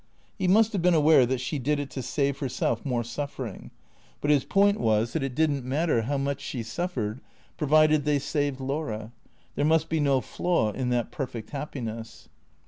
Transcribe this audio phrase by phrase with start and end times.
[0.39, 3.69] He must have been aware that she did it to save herself more suf fering;
[4.19, 7.21] but his point was that it did n't matter how much she suffered,
[7.55, 9.11] provided they saved Laura.
[9.53, 12.29] There must be no flaw in that perfect happiness.